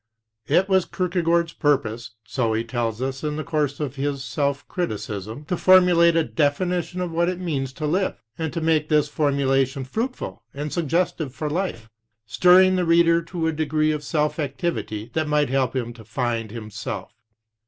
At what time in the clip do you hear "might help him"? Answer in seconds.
15.27-15.93